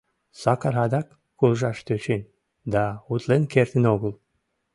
Сакар 0.41 0.75
адак 0.83 1.07
куржаш 1.37 1.77
тӧчен, 1.85 2.21
да 2.73 2.83
утлен 3.11 3.43
кертын 3.53 3.83
огыл. 3.93 4.13